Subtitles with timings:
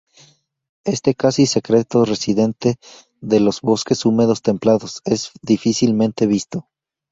[0.83, 2.77] Este casi secreto residente
[3.19, 6.67] de los bosques húmedos templados es difícilmente visto.